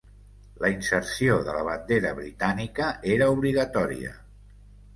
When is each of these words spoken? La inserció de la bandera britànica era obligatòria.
La 0.61 0.71
inserció 0.75 1.35
de 1.49 1.53
la 1.59 1.67
bandera 1.67 2.15
britànica 2.21 2.89
era 3.19 3.31
obligatòria. 3.37 4.19